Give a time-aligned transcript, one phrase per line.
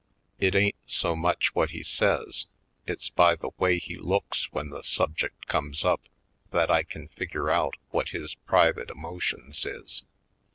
[0.39, 2.47] It ain't so much what he says;
[2.87, 6.01] it's by the way he looks when the subject comes up
[6.49, 10.01] that I can figure out what his private emotions is.